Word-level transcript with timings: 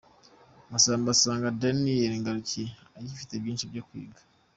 Masamba 0.71 1.07
asanga 1.15 1.55
Danyeli 1.61 2.19
Ngarukiye 2.21 2.69
agifite 2.99 3.33
byinshi 3.41 3.69
byo 3.71 3.81
kwiga 3.87 4.21